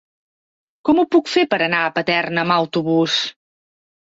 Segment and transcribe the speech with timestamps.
[0.89, 3.21] Com ho puc fer per anar a Paterna amb autobús?